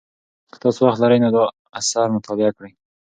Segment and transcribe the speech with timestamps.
[0.51, 1.43] که تاسو وخت لرئ نو دا
[1.79, 2.71] اثر مطالعه کړئ.